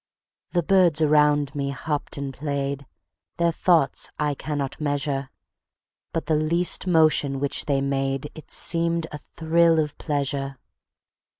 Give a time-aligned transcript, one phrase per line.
[0.49, 2.87] The birds around me hopped and played,
[3.37, 5.29] Their thoughts I cannot measure:
[6.11, 10.57] But the least motion which they made It seemed a thrill of pleasure.